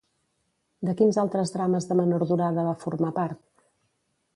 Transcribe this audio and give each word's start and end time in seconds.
De 0.89 0.95
quins 1.01 1.19
altres 1.25 1.53
drames 1.57 1.87
de 1.91 1.99
menor 2.03 2.27
durada 2.33 2.67
va 2.71 2.77
formar 2.87 3.17
part? 3.23 3.47